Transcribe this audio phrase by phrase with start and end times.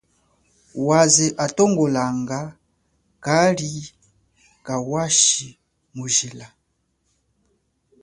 [0.87, 2.39] Waze atongolanga
[3.25, 3.71] kali
[4.65, 5.47] kawashi
[5.95, 6.47] mujila.